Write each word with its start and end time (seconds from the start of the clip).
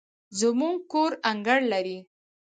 زموږ 0.39 0.75
کور 0.91 1.11
انګړ 1.31 1.59
لري 1.73 1.97